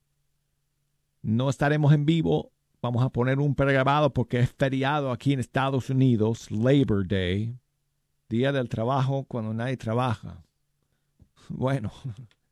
no 1.22 1.50
estaremos 1.50 1.92
en 1.92 2.06
vivo 2.06 2.54
Vamos 2.82 3.04
a 3.04 3.10
poner 3.10 3.38
un 3.38 3.54
pregrabado 3.54 4.12
porque 4.12 4.40
es 4.40 4.50
feriado 4.50 5.12
aquí 5.12 5.34
en 5.34 5.40
Estados 5.40 5.92
Unidos, 5.92 6.50
Labor 6.50 7.08
Day, 7.08 7.56
día 8.28 8.52
del 8.52 8.70
trabajo 8.70 9.24
cuando 9.26 9.54
nadie 9.54 9.78
trabaja. 9.78 10.44
Bueno, 11.50 11.92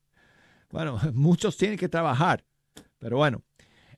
bueno, 0.72 1.00
muchos 1.14 1.56
tienen 1.56 1.78
que 1.78 1.88
trabajar, 1.88 2.44
pero 2.98 3.18
bueno, 3.18 3.44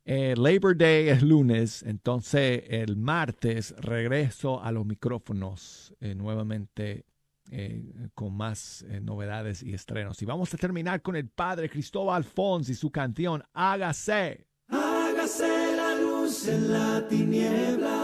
eh, 0.06 0.36
Labor 0.38 0.78
Day 0.78 1.10
es 1.10 1.24
lunes, 1.24 1.82
entonces 1.82 2.64
el 2.68 2.98
martes 2.98 3.74
regreso 3.80 4.62
a 4.62 4.72
los 4.72 4.86
micrófonos 4.86 5.96
eh, 6.02 6.14
nuevamente 6.14 7.06
eh, 7.50 8.10
con 8.14 8.36
más 8.36 8.86
novedades 9.02 9.64
y 9.64 9.74
estrenos. 9.74 10.22
Y 10.22 10.26
vamos 10.26 10.54
a 10.54 10.58
terminar 10.58 11.02
con 11.02 11.16
el 11.16 11.30
padre 11.30 11.70
Cristóbal 11.70 12.24
Fons 12.24 12.70
y 12.70 12.76
su 12.76 12.92
canción 12.92 13.44
Hágase 13.54 14.51
en 16.48 16.74
la 16.74 17.08
tiniebla 17.08 17.98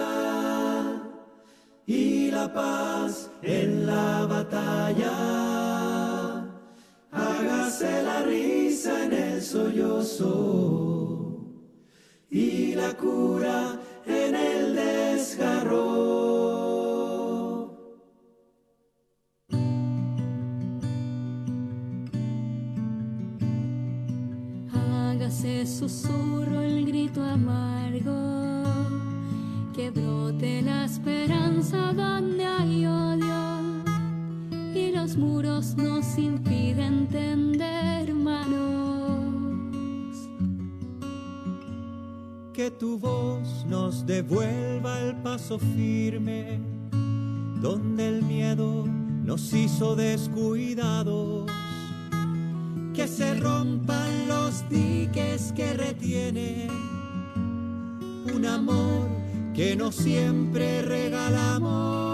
y 1.88 2.29
la 2.29 2.53
paz 2.53 3.31
en 3.41 3.88
la 3.88 4.25
batalla. 4.25 5.13
Hágase 7.11 8.03
la 8.03 8.21
risa 8.23 9.05
en 9.05 9.13
el 9.13 9.41
sollozo 9.41 10.35
y 12.29 12.75
la 12.75 12.93
cura 12.93 13.79
en 14.05 14.35
el 14.35 14.75
desgarro. 14.75 16.56
Susurro 25.78 26.61
el 26.61 26.88
grito 26.88 27.21
amargo, 27.23 28.63
que 29.75 29.91
brote 29.91 30.63
la 30.63 30.86
esperanza 30.86 31.93
donde 31.93 32.43
hay 32.43 32.88
odio 32.88 33.84
y 34.73 34.91
los 34.91 35.15
muros 35.17 35.75
nos 35.78 36.17
impiden 36.17 37.07
tender 37.09 38.11
manos. 38.11 39.19
Que 42.53 42.71
tu 42.71 42.97
voz 42.97 43.63
nos 43.67 44.03
devuelva 44.03 44.99
el 45.01 45.15
paso 45.17 45.59
firme, 45.59 46.59
donde 47.61 48.07
el 48.07 48.23
miedo 48.23 48.84
nos 49.23 49.53
hizo 49.53 49.95
descuidados. 49.95 51.45
Que 52.97 53.07
se 53.07 53.35
rompan 53.35 54.27
los 54.27 54.67
diques 54.69 55.53
que 55.55 55.73
retienen 55.73 56.67
un 58.33 58.43
amor 58.43 59.07
que 59.53 59.75
no 59.75 59.91
siempre 59.91 60.81
regalamos. 60.81 62.06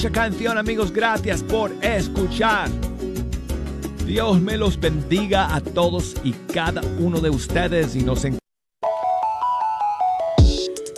Fecha 0.00 0.12
canción, 0.12 0.56
amigos. 0.56 0.92
Gracias 0.92 1.42
por 1.42 1.70
escuchar. 1.82 2.70
Dios 4.06 4.40
me 4.40 4.56
los 4.56 4.80
bendiga 4.80 5.54
a 5.54 5.60
todos 5.60 6.14
y 6.24 6.32
cada 6.54 6.80
uno 6.98 7.20
de 7.20 7.28
ustedes 7.28 7.94
y 7.94 8.02
nos. 8.02 8.26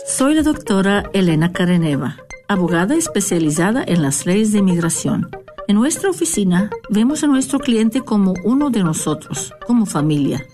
Soy 0.07 0.35
la 0.35 0.43
doctora 0.43 1.09
Elena 1.11 1.51
Careneva, 1.51 2.15
abogada 2.47 2.95
especializada 2.95 3.83
en 3.85 4.01
las 4.01 4.25
leyes 4.25 4.53
de 4.53 4.59
inmigración. 4.59 5.29
En 5.67 5.75
nuestra 5.75 6.09
oficina 6.09 6.69
vemos 6.89 7.25
a 7.25 7.27
nuestro 7.27 7.59
cliente 7.59 7.99
como 7.99 8.33
uno 8.45 8.69
de 8.69 8.83
nosotros, 8.83 9.53
como 9.67 9.85
familia. 9.85 10.45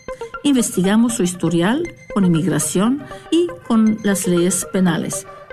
Investigamos 0.41 1.13
su 1.13 1.21
historial 1.21 1.83
con 2.15 2.25
inmigración 2.25 3.03
y 3.29 3.47
con 3.67 3.99
las 4.01 4.25
leyes 4.25 4.65
penales. 4.73 5.27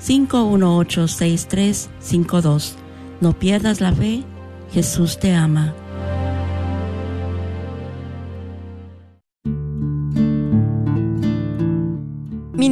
602-518-6352. 0.00 2.74
No 3.20 3.36
pierdas 3.38 3.80
la 3.80 3.92
fe, 3.92 4.22
Jesús 4.72 5.18
te 5.18 5.34
ama. 5.34 5.74